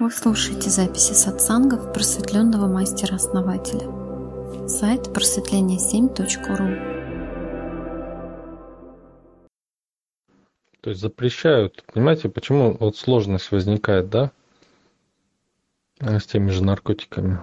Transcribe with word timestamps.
Вы 0.00 0.10
слушаете 0.10 0.70
записи 0.70 1.12
сатсангов 1.12 1.92
просветленного 1.92 2.66
мастера-основателя. 2.66 3.86
Сайт 4.66 5.08
просветление7.ру 5.08 6.70
То 10.80 10.88
есть 10.88 11.02
запрещают, 11.02 11.84
понимаете, 11.92 12.30
почему 12.30 12.78
вот 12.80 12.96
сложность 12.96 13.50
возникает, 13.52 14.08
да, 14.08 14.32
с 15.98 16.24
теми 16.24 16.48
же 16.48 16.64
наркотиками? 16.64 17.40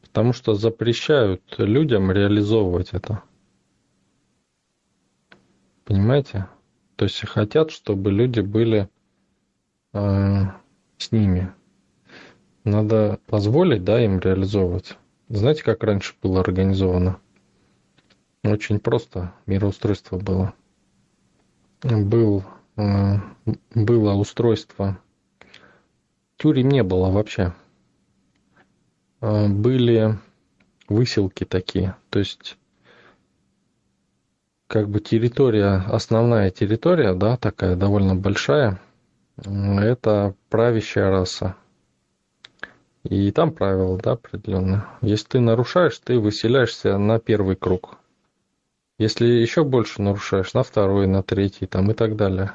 Потому 0.00 0.32
что 0.32 0.54
запрещают 0.54 1.42
людям 1.58 2.10
реализовывать 2.10 2.94
это. 2.94 3.22
Понимаете? 5.84 6.48
То 6.96 7.04
есть 7.04 7.20
хотят, 7.28 7.70
чтобы 7.70 8.10
люди 8.10 8.40
были 8.40 8.88
э, 9.92 10.44
с 10.96 11.12
ними. 11.12 11.52
Надо 12.68 13.18
позволить, 13.26 13.82
да, 13.82 13.98
им 14.04 14.18
реализовывать. 14.18 14.98
Знаете, 15.30 15.62
как 15.62 15.82
раньше 15.82 16.14
было 16.22 16.40
организовано? 16.40 17.18
Очень 18.44 18.78
просто 18.78 19.32
мироустройство 19.46 20.18
было. 20.18 20.52
Был, 21.82 22.44
э, 22.76 23.16
было 23.74 24.12
устройство. 24.14 24.98
Тюрем 26.36 26.68
не 26.68 26.82
было 26.82 27.10
вообще. 27.10 27.54
Э, 29.22 29.48
были 29.48 30.18
выселки 30.90 31.44
такие. 31.44 31.96
То 32.10 32.18
есть 32.18 32.58
как 34.66 34.90
бы 34.90 35.00
территория, 35.00 35.84
основная 35.88 36.50
территория, 36.50 37.14
да, 37.14 37.38
такая 37.38 37.76
довольно 37.76 38.14
большая, 38.14 38.78
это 39.38 40.34
правящая 40.50 41.10
раса. 41.10 41.56
И 43.08 43.30
там 43.32 43.52
правила, 43.52 43.98
да, 43.98 44.12
определенные. 44.12 44.84
Если 45.00 45.28
ты 45.28 45.40
нарушаешь, 45.40 45.98
ты 45.98 46.18
выселяешься 46.18 46.98
на 46.98 47.18
первый 47.18 47.56
круг. 47.56 47.96
Если 48.98 49.26
еще 49.26 49.64
больше 49.64 50.02
нарушаешь, 50.02 50.52
на 50.52 50.62
второй, 50.62 51.06
на 51.06 51.22
третий, 51.22 51.66
там 51.66 51.90
и 51.90 51.94
так 51.94 52.16
далее. 52.16 52.52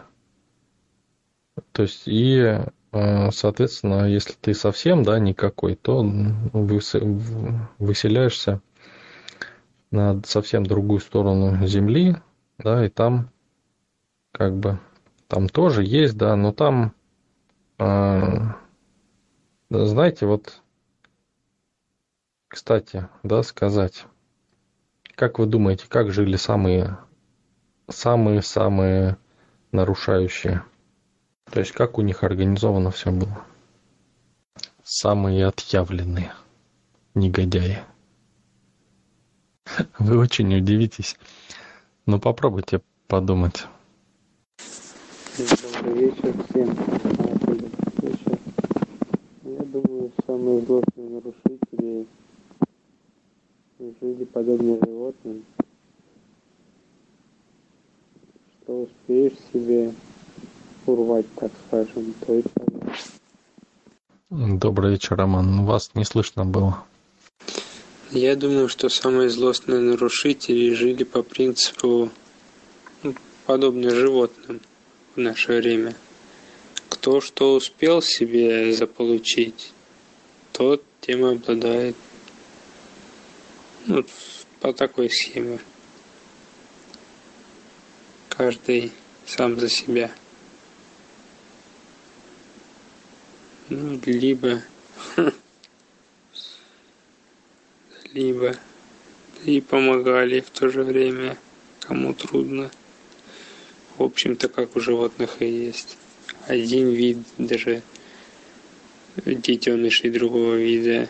То 1.72 1.84
есть, 1.84 2.04
и, 2.06 2.60
э, 2.92 3.32
соответственно, 3.32 4.08
если 4.08 4.34
ты 4.34 4.54
совсем, 4.54 5.02
да, 5.02 5.18
никакой, 5.18 5.74
то 5.76 6.04
выселяешься 7.80 8.62
на 9.90 10.22
совсем 10.24 10.66
другую 10.66 11.00
сторону 11.00 11.66
Земли, 11.66 12.18
да, 12.60 12.86
и 12.86 12.90
там 12.90 13.30
как 14.32 14.56
бы 14.56 14.80
там 15.28 15.50
тоже 15.50 15.84
есть, 15.84 16.16
да, 16.16 16.36
но 16.36 16.52
там, 16.52 16.94
э, 17.80 18.40
знаете, 19.70 20.26
вот, 20.26 20.62
кстати, 22.48 23.08
да, 23.24 23.44
сказать, 23.44 24.06
как 25.16 25.40
вы 25.40 25.46
думаете, 25.46 25.86
как 25.88 26.12
жили 26.12 26.36
самые, 26.36 26.98
самые-самые 27.90 29.18
нарушающие? 29.72 30.64
То 31.52 31.60
есть 31.60 31.72
как 31.72 31.98
у 31.98 32.02
них 32.02 32.24
организовано 32.24 32.92
все 32.92 33.12
было? 33.12 33.46
Самые 34.84 35.48
отъявленные 35.48 36.34
негодяи. 37.16 37.84
Вы 40.00 40.18
очень 40.18 40.56
удивитесь. 40.56 41.18
Но 42.06 42.20
попробуйте 42.20 42.82
подумать. 43.08 43.66
Добрый 45.38 45.94
вечер 45.94 46.34
всем. 46.50 47.33
Думаю, 49.74 50.12
самые 50.28 50.62
злостные 50.62 51.10
нарушители 51.10 52.06
жили 53.80 54.24
подобно 54.26 54.78
животным. 54.86 55.44
Что 58.62 58.84
успеешь 58.84 59.34
себе 59.52 59.92
урвать, 60.86 61.26
так 61.38 61.52
скажем, 61.68 62.14
то 62.24 62.38
и 62.38 62.44
Добрый 64.30 64.92
вечер, 64.92 65.16
Роман. 65.16 65.66
Вас 65.66 65.90
не 65.96 66.06
слышно 66.06 66.46
было. 66.46 66.84
Я 68.12 68.36
думаю, 68.36 68.70
что 68.70 68.90
самые 68.90 69.32
злостные 69.32 69.80
нарушители 69.80 70.72
жили 70.76 71.04
по 71.04 71.24
принципу 71.24 72.12
ну, 73.02 73.16
подобно 73.48 73.90
животным 73.90 74.62
в 75.16 75.20
наше 75.20 75.58
время. 75.58 75.96
Кто 77.04 77.20
что 77.20 77.56
успел 77.56 78.02
себе 78.02 78.72
заполучить, 78.72 79.74
тот 80.54 80.82
тем 81.02 81.26
и 81.26 81.36
обладает. 81.36 81.98
Ну, 83.86 84.06
по 84.62 84.72
такой 84.72 85.10
схеме. 85.10 85.60
Каждый 88.30 88.94
сам 89.26 89.60
за 89.60 89.68
себя. 89.68 90.12
Ну, 93.68 94.00
либо 94.06 94.62
либо 98.14 98.56
и 99.44 99.60
помогали 99.60 100.40
в 100.40 100.50
то 100.52 100.70
же 100.70 100.84
время, 100.84 101.38
кому 101.82 102.14
трудно. 102.14 102.72
В 103.98 104.04
общем-то, 104.04 104.48
как 104.48 104.78
у 104.78 104.80
животных 104.80 105.42
и 105.42 105.50
есть. 105.50 105.98
Один 106.48 106.90
вид 106.90 107.20
даже 107.38 107.82
детенышей 109.26 110.10
другого 110.10 110.56
вида 110.56 111.08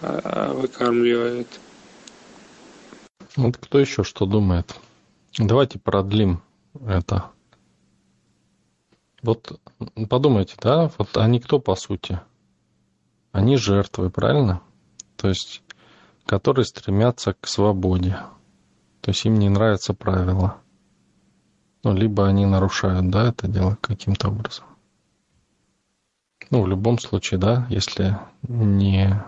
а, 0.00 0.52
выкармливают. 0.52 1.48
Вот 3.36 3.56
кто 3.56 3.78
еще 3.78 4.04
что 4.04 4.26
думает? 4.26 4.74
Давайте 5.38 5.78
продлим 5.78 6.42
это. 6.86 7.30
Вот 9.22 9.58
подумайте, 10.08 10.56
да, 10.60 10.90
вот 10.98 11.16
они 11.16 11.40
кто 11.40 11.58
по 11.58 11.74
сути? 11.76 12.20
Они 13.32 13.56
жертвы, 13.56 14.10
правильно? 14.10 14.62
то 15.22 15.28
есть 15.28 15.62
которые 16.26 16.64
стремятся 16.64 17.32
к 17.32 17.46
свободе. 17.46 18.18
То 19.00 19.10
есть 19.10 19.24
им 19.24 19.34
не 19.34 19.48
нравятся 19.48 19.94
правила. 19.94 20.60
Ну, 21.84 21.94
либо 21.94 22.28
они 22.28 22.46
нарушают, 22.46 23.10
да, 23.10 23.28
это 23.28 23.48
дело 23.48 23.76
каким-то 23.80 24.28
образом. 24.28 24.64
Ну, 26.50 26.62
в 26.62 26.68
любом 26.68 26.98
случае, 26.98 27.40
да, 27.40 27.66
если 27.70 28.18
не 28.42 29.24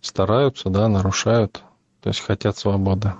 стараются, 0.00 0.70
да, 0.70 0.88
нарушают, 0.88 1.62
то 2.00 2.10
есть 2.10 2.20
хотят 2.20 2.56
свободы. 2.56 3.14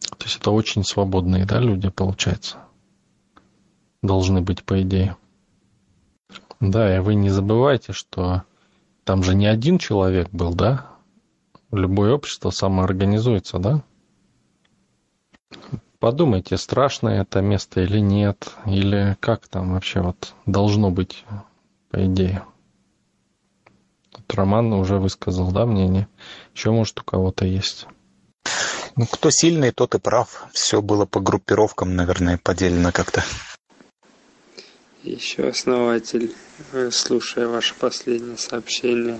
То 0.00 0.24
есть 0.24 0.38
это 0.38 0.50
очень 0.50 0.84
свободные, 0.84 1.46
да, 1.46 1.58
люди, 1.58 1.88
получается. 1.88 2.58
Должны 4.02 4.40
быть, 4.40 4.62
по 4.62 4.80
идее. 4.82 5.16
Да, 6.60 6.94
и 6.94 7.00
вы 7.00 7.14
не 7.14 7.30
забывайте, 7.30 7.92
что 7.92 8.44
там 9.04 9.22
же 9.22 9.34
не 9.34 9.46
один 9.46 9.78
человек 9.78 10.28
был, 10.30 10.54
да? 10.54 10.86
Любое 11.72 12.12
общество 12.14 12.50
самоорганизуется, 12.50 13.58
да? 13.58 13.82
Подумайте, 16.06 16.56
страшно 16.56 17.08
это 17.08 17.40
место 17.40 17.80
или 17.80 17.98
нет, 17.98 18.50
или 18.64 19.16
как 19.18 19.48
там 19.48 19.72
вообще 19.72 20.02
вот 20.02 20.34
должно 20.46 20.92
быть, 20.92 21.24
по 21.90 22.06
идее. 22.06 22.44
Вот 24.12 24.32
Роман 24.32 24.72
уже 24.72 24.98
высказал, 24.98 25.50
да, 25.50 25.66
мнение. 25.66 26.06
Еще, 26.54 26.70
может, 26.70 27.00
у 27.00 27.02
кого-то 27.02 27.44
есть. 27.44 27.88
Ну, 28.94 29.04
кто 29.10 29.30
сильный, 29.32 29.72
тот 29.72 29.96
и 29.96 29.98
прав. 29.98 30.46
Все 30.52 30.80
было 30.80 31.06
по 31.06 31.18
группировкам, 31.18 31.96
наверное, 31.96 32.38
поделено 32.40 32.92
как-то. 32.92 33.24
Еще 35.02 35.48
основатель, 35.48 36.32
э, 36.72 36.92
слушая 36.92 37.48
ваше 37.48 37.74
последнее 37.74 38.38
сообщение, 38.38 39.18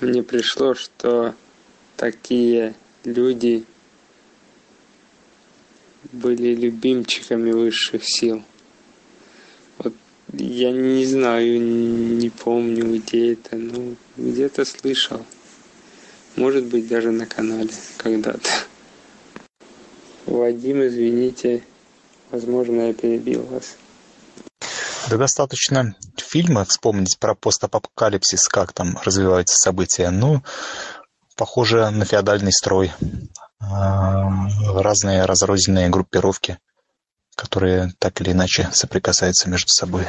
мне 0.00 0.22
пришло, 0.22 0.74
что 0.76 1.34
такие 1.96 2.76
люди 3.02 3.66
были 6.10 6.54
любимчиками 6.54 7.52
высших 7.52 8.02
сил. 8.04 8.42
Вот 9.78 9.94
я 10.32 10.72
не 10.72 11.06
знаю, 11.06 11.60
не 11.60 12.30
помню, 12.30 12.98
где 12.98 13.34
это, 13.34 13.56
но 13.56 13.94
где-то 14.16 14.64
слышал. 14.64 15.24
Может 16.36 16.64
быть, 16.66 16.88
даже 16.88 17.10
на 17.10 17.26
канале 17.26 17.70
когда-то. 17.98 18.48
Вадим, 20.26 20.86
извините, 20.86 21.62
возможно, 22.30 22.88
я 22.88 22.94
перебил 22.94 23.42
вас. 23.42 23.76
Да 25.10 25.16
достаточно 25.16 25.94
фильма 26.16 26.64
вспомнить 26.64 27.18
про 27.18 27.34
постапокалипсис, 27.34 28.48
как 28.48 28.72
там 28.72 28.98
развиваются 29.04 29.56
события. 29.56 30.10
Ну, 30.10 30.42
похоже 31.36 31.90
на 31.90 32.04
феодальный 32.04 32.52
строй. 32.52 32.92
Разные 33.62 35.24
разрозненные 35.24 35.88
группировки, 35.88 36.58
которые 37.36 37.92
так 37.98 38.20
или 38.20 38.32
иначе 38.32 38.68
соприкасаются 38.72 39.48
между 39.48 39.68
собой. 39.68 40.04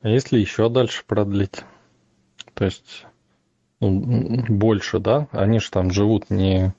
А 0.00 0.08
если 0.08 0.38
еще 0.38 0.68
дальше 0.68 1.02
продлить? 1.06 1.64
То 2.54 2.64
есть 2.64 3.06
ну, 3.80 4.44
больше, 4.48 4.98
да? 4.98 5.28
Они 5.32 5.58
же 5.60 5.70
там 5.70 5.90
живут 5.90 6.30
не... 6.30 6.74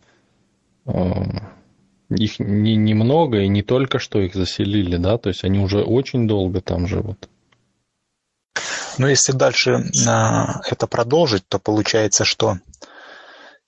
Э, 0.85 1.23
их 2.09 2.39
не 2.39 2.75
немного 2.75 3.39
и 3.39 3.47
не 3.47 3.61
только 3.61 3.99
что 3.99 4.19
их 4.19 4.33
заселили, 4.33 4.97
да? 4.97 5.17
То 5.17 5.29
есть 5.29 5.43
они 5.43 5.59
уже 5.59 5.83
очень 5.83 6.27
долго 6.27 6.61
там 6.61 6.87
живут. 6.87 7.29
Но 8.97 9.07
если 9.07 9.31
дальше 9.31 9.85
а, 10.07 10.61
это 10.69 10.87
продолжить, 10.87 11.47
то 11.47 11.59
получается, 11.59 12.25
что 12.25 12.57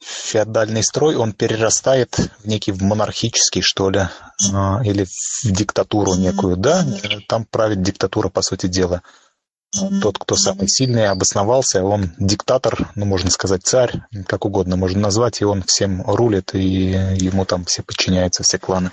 феодальный 0.02 0.84
строй, 0.84 1.16
он 1.16 1.34
перерастает 1.34 2.18
в 2.40 2.48
некий 2.48 2.72
в 2.72 2.82
монархический, 2.82 3.62
что 3.62 3.90
ли, 3.90 4.08
а, 4.54 4.82
или 4.84 5.06
в 5.06 5.52
диктатуру 5.52 6.16
некую, 6.16 6.58
да? 6.58 6.86
Там 7.28 7.46
правит 7.46 7.82
диктатура, 7.82 8.30
по 8.30 8.42
сути 8.42 8.68
дела. 8.68 9.04
Тот, 10.02 10.18
кто 10.18 10.36
самый 10.36 10.68
сильный, 10.68 11.08
обосновался, 11.08 11.82
он 11.82 12.12
диктатор, 12.18 12.92
ну, 12.96 13.06
можно 13.06 13.30
сказать, 13.30 13.64
царь, 13.64 14.02
как 14.28 14.46
угодно 14.46 14.76
можно 14.76 15.00
назвать, 15.00 15.40
и 15.40 15.46
он 15.46 15.64
всем 15.64 16.02
рулит, 16.06 16.54
и 16.56 16.60
ему 16.60 17.46
там 17.46 17.64
все 17.64 17.82
подчиняются, 17.82 18.44
все 18.44 18.58
кланы. 18.58 18.92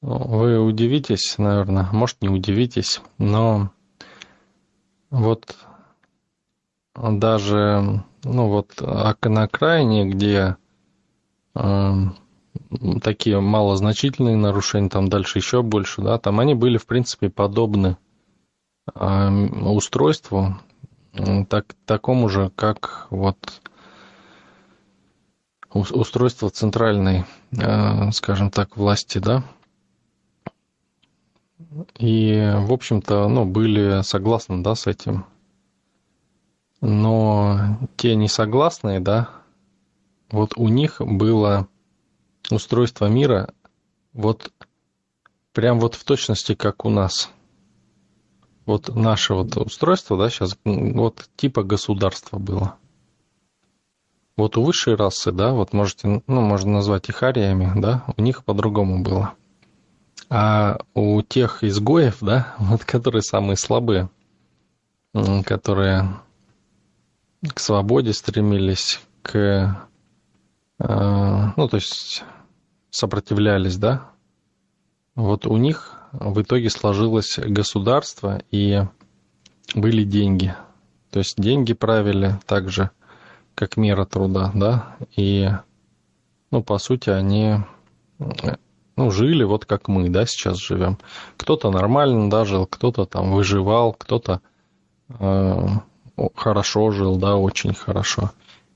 Вы 0.00 0.58
удивитесь, 0.58 1.34
наверное, 1.36 1.90
может, 1.92 2.22
не 2.22 2.30
удивитесь, 2.30 3.02
но 3.18 3.70
вот 5.10 5.54
даже 7.02 8.02
ну 8.24 8.48
вот 8.48 8.80
на 8.80 9.42
окраине, 9.42 10.06
где 10.06 10.56
э, 11.54 11.92
такие 13.02 13.40
малозначительные 13.40 14.36
нарушения, 14.36 14.88
там 14.88 15.08
дальше 15.08 15.38
еще 15.38 15.62
больше, 15.62 16.02
да, 16.02 16.18
там 16.18 16.40
они 16.40 16.54
были, 16.54 16.78
в 16.78 16.86
принципе, 16.86 17.30
подобны 17.30 17.96
э, 18.94 19.28
устройству, 19.62 20.58
так, 21.48 21.74
такому 21.86 22.28
же, 22.28 22.50
как 22.54 23.06
вот 23.10 23.62
устройство 25.72 26.50
центральной, 26.50 27.24
э, 27.52 28.10
скажем 28.12 28.50
так, 28.50 28.76
власти, 28.76 29.18
да, 29.18 29.44
и, 31.98 32.52
в 32.56 32.72
общем-то, 32.72 33.28
ну, 33.28 33.44
были 33.44 34.02
согласны, 34.02 34.62
да, 34.62 34.74
с 34.74 34.86
этим. 34.86 35.24
Но 36.80 37.78
те 37.96 38.14
несогласные, 38.14 39.00
да, 39.00 39.28
вот 40.30 40.56
у 40.56 40.68
них 40.68 41.00
было 41.00 41.68
устройство 42.50 43.06
мира 43.06 43.52
вот 44.12 44.52
прям 45.52 45.80
вот 45.80 45.94
в 45.94 46.04
точности, 46.04 46.54
как 46.54 46.84
у 46.84 46.90
нас. 46.90 47.30
Вот 48.66 48.94
наше 48.94 49.34
вот 49.34 49.56
устройство, 49.56 50.16
да, 50.16 50.30
сейчас 50.30 50.56
вот 50.64 51.28
типа 51.36 51.62
государства 51.62 52.38
было. 52.38 52.76
Вот 54.36 54.56
у 54.56 54.62
высшей 54.62 54.94
расы, 54.94 55.32
да, 55.32 55.52
вот 55.52 55.72
можете, 55.72 56.22
ну, 56.26 56.40
можно 56.40 56.72
назвать 56.72 57.08
их 57.08 57.22
ариями, 57.22 57.72
да, 57.78 58.04
у 58.16 58.22
них 58.22 58.44
по-другому 58.44 59.02
было. 59.02 59.34
А 60.30 60.78
у 60.94 61.20
тех 61.22 61.64
изгоев, 61.64 62.18
да, 62.20 62.54
вот 62.58 62.84
которые 62.84 63.22
самые 63.22 63.56
слабые, 63.56 64.08
которые 65.44 66.08
к 67.42 67.58
свободе 67.58 68.12
стремились, 68.12 69.00
к, 69.22 69.88
э, 70.78 70.86
ну, 71.56 71.68
то 71.68 71.76
есть 71.76 72.24
сопротивлялись, 72.90 73.76
да, 73.76 74.10
вот 75.14 75.46
у 75.46 75.56
них 75.56 75.96
в 76.12 76.42
итоге 76.42 76.70
сложилось 76.70 77.38
государство 77.38 78.42
и 78.50 78.82
были 79.74 80.04
деньги. 80.04 80.54
То 81.10 81.20
есть 81.20 81.36
деньги 81.36 81.72
правили 81.72 82.38
так 82.46 82.70
же, 82.70 82.90
как 83.54 83.76
мера 83.76 84.04
труда, 84.04 84.50
да, 84.54 84.96
и, 85.16 85.48
ну, 86.50 86.62
по 86.62 86.78
сути, 86.78 87.10
они 87.10 87.56
ну, 88.96 89.10
жили 89.10 89.44
вот 89.44 89.64
как 89.64 89.88
мы, 89.88 90.10
да, 90.10 90.26
сейчас 90.26 90.58
живем. 90.58 90.98
Кто-то 91.36 91.70
нормально, 91.70 92.28
да, 92.28 92.44
жил, 92.44 92.66
кто-то 92.66 93.06
там 93.06 93.32
выживал, 93.32 93.94
кто-то 93.94 94.40
э, 95.08 95.66
хорошо 96.34 96.90
жил, 96.90 97.16
да, 97.16 97.36
очень 97.36 97.74
хорошо. 97.74 98.30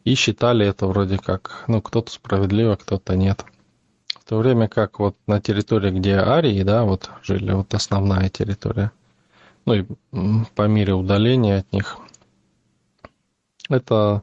И 0.04 0.14
считали 0.14 0.66
это 0.66 0.86
вроде 0.86 1.18
как, 1.18 1.64
ну, 1.66 1.80
кто-то 1.80 2.12
справедливо, 2.12 2.76
кто-то 2.76 3.16
нет. 3.16 3.44
В 4.08 4.28
то 4.28 4.38
время 4.38 4.68
как 4.68 4.98
вот 4.98 5.16
на 5.26 5.40
территории, 5.40 5.90
где 5.90 6.16
арии, 6.16 6.62
да, 6.62 6.84
вот 6.84 7.10
жили, 7.22 7.52
вот 7.52 7.72
основная 7.74 8.28
территория, 8.28 8.90
ну 9.66 9.74
и 9.74 9.84
по 10.54 10.66
мере 10.66 10.94
удаления 10.94 11.58
от 11.58 11.72
них, 11.72 11.98
это 13.68 14.22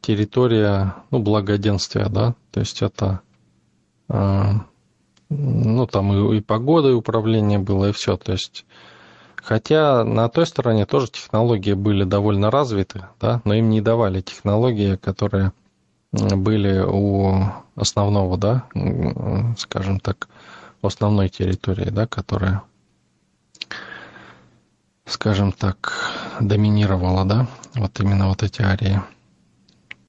территория, 0.00 0.94
ну, 1.10 1.18
благоденствия, 1.18 2.08
да, 2.08 2.34
то 2.50 2.60
есть 2.60 2.80
это 2.82 3.20
э, 4.08 4.52
ну, 5.30 5.86
там 5.86 6.12
и, 6.12 6.38
и 6.38 6.40
погода, 6.40 6.88
и 6.88 6.92
управление 6.92 7.58
было, 7.58 7.88
и 7.88 7.92
все. 7.92 8.16
То 8.16 8.32
есть, 8.32 8.66
хотя 9.42 10.04
на 10.04 10.28
той 10.28 10.46
стороне 10.46 10.86
тоже 10.86 11.08
технологии 11.08 11.74
были 11.74 12.04
довольно 12.04 12.50
развиты, 12.50 13.04
да, 13.20 13.40
но 13.44 13.54
им 13.54 13.70
не 13.70 13.80
давали 13.80 14.20
технологии, 14.20 14.96
которые 14.96 15.52
были 16.12 16.80
у 16.80 17.44
основного, 17.76 18.36
да, 18.36 18.64
скажем 19.56 20.00
так, 20.00 20.28
основной 20.82 21.28
территории, 21.28 21.90
да, 21.90 22.06
которая, 22.06 22.62
скажем 25.06 25.52
так, 25.52 26.10
доминировала, 26.40 27.24
да, 27.24 27.46
вот 27.74 28.00
именно 28.00 28.28
вот 28.28 28.42
эти 28.42 28.62
арии. 28.62 29.00